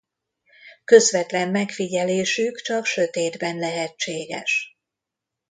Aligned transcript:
Közvetlen 0.83 1.49
megfigyelésük 1.49 2.55
csak 2.61 2.85
sötétben 2.85 3.57
lehetséges. 3.57 4.77